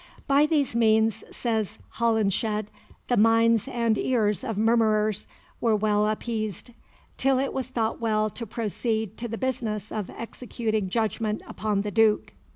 By 0.25 0.47
these 0.47 0.75
means, 0.75 1.23
says 1.29 1.77
Holinshed, 1.99 2.71
the 3.07 3.17
minds 3.17 3.67
and 3.67 3.99
ears 3.99 4.43
of 4.43 4.57
murmurers 4.57 5.27
were 5.59 5.75
well 5.75 6.07
appeased, 6.07 6.71
till 7.17 7.37
it 7.37 7.53
was 7.53 7.67
thought 7.67 8.01
well 8.01 8.27
to 8.31 8.47
proceed 8.47 9.15
to 9.17 9.27
the 9.27 9.37
business 9.37 9.91
of 9.91 10.09
executing 10.09 10.89
judgment 10.89 11.43
upon 11.47 11.81
the 11.83 11.91
Duke. 11.91 12.33